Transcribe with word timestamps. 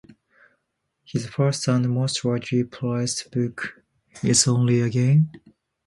His 1.05 1.27
first 1.27 1.67
and 1.67 1.87
most 1.87 2.23
widely 2.25 2.63
praised 2.63 3.29
book 3.29 3.83
is 4.23 4.47
Only 4.47 4.81
a 4.81 4.89
Game? 4.89 5.29